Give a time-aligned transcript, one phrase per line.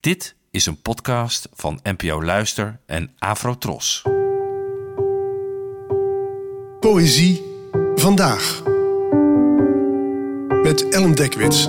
[0.00, 4.02] Dit is een podcast van NPO Luister en Afrotros.
[6.80, 7.42] Poëzie
[7.94, 8.62] vandaag.
[10.62, 11.64] Met Ellen Dekwits.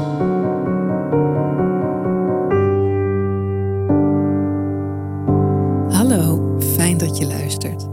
[5.96, 7.88] Hallo, fijn dat je luistert.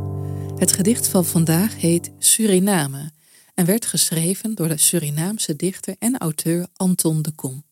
[0.58, 3.10] Het gedicht van vandaag heet Suriname
[3.54, 7.67] en werd geschreven door de Surinaamse dichter en auteur Anton de Kom.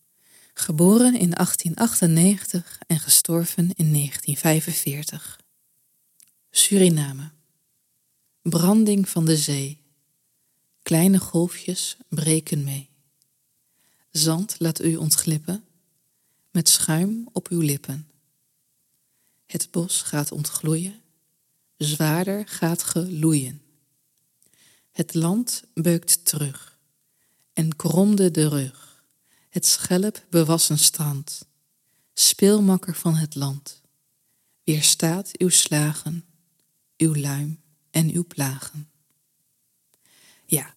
[0.59, 5.41] Geboren in 1898 en gestorven in 1945.
[6.51, 7.31] Suriname.
[8.43, 9.81] Branding van de zee.
[10.83, 12.89] Kleine golfjes breken mee.
[14.11, 15.65] Zand laat u ontglippen,
[16.51, 18.09] met schuim op uw lippen.
[19.47, 21.01] Het bos gaat ontgloeien,
[21.77, 23.63] zwaarder gaat geloeien.
[24.93, 26.79] Het land beukt terug
[27.53, 28.86] en kromde de rug,
[29.57, 31.47] het schelp bewassen strand,
[32.15, 33.81] speelmakker van het land.
[34.65, 36.25] Weerstaat uw slagen,
[36.97, 38.91] uw luim en uw plagen.
[40.47, 40.75] Ja,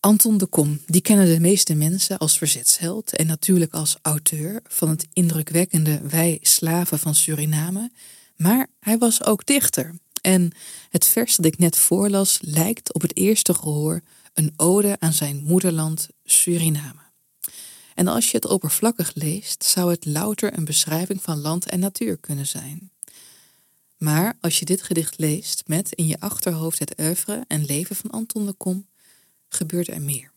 [0.00, 4.88] Anton de Kom, die kennen de meeste mensen als verzetsheld en natuurlijk als auteur van
[4.88, 7.90] het indrukwekkende Wij slaven van Suriname,
[8.36, 9.94] maar hij was ook dichter.
[10.20, 10.52] En
[10.90, 14.00] het vers dat ik net voorlas lijkt op het eerste gehoor
[14.34, 17.11] een ode aan zijn moederland Suriname.
[18.02, 22.16] En als je het oppervlakkig leest, zou het louter een beschrijving van land en natuur
[22.16, 22.90] kunnen zijn.
[23.96, 28.10] Maar als je dit gedicht leest met in je achterhoofd het oeuvre en leven van
[28.10, 28.86] Anton de Kom,
[29.48, 30.32] gebeurt er meer.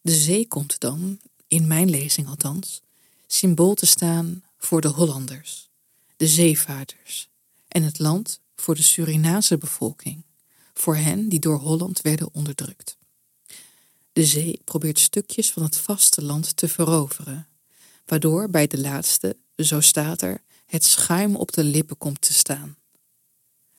[0.00, 2.82] De zee komt dan, in mijn lezing althans,
[3.26, 5.70] symbool te staan voor de Hollanders,
[6.16, 7.28] de zeevaarders,
[7.68, 10.22] en het land voor de Surinaamse bevolking,
[10.74, 12.96] voor hen die door Holland werden onderdrukt.
[14.12, 17.48] De zee probeert stukjes van het vasteland te veroveren,
[18.06, 22.76] waardoor bij de laatste, zo staat er, het schuim op de lippen komt te staan.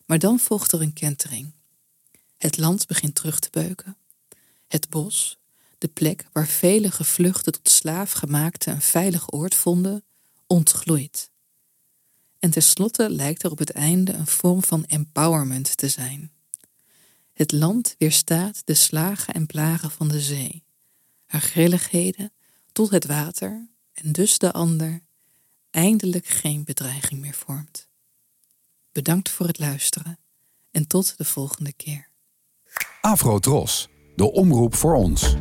[0.06, 1.52] Maar dan volgt er een kentering.
[2.38, 3.98] Het land begint terug te beuken.
[4.68, 5.38] Het bos,
[5.78, 10.04] de plek waar vele gevluchten tot slaaf gemaakte een veilig oord vonden,
[10.48, 11.30] ontgloeit.
[12.40, 16.32] En tenslotte lijkt er op het einde een vorm van empowerment te zijn.
[17.34, 20.64] Het land weerstaat de slagen en plagen van de zee,
[21.26, 22.34] haar grilligheden
[22.72, 25.02] tot het water en dus de ander
[25.70, 27.88] eindelijk geen bedreiging meer vormt.
[28.92, 30.20] Bedankt voor het luisteren
[30.72, 32.10] en tot de volgende keer.
[33.02, 35.36] Afro Tros, de omroep voor ons.